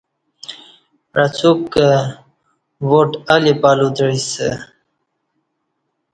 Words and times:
پعڅوک 1.11 1.59
کں 1.73 1.91
واٹ 2.89 3.11
الی 3.33 3.53
پلو 3.61 3.87
تعیسہ 3.95 4.49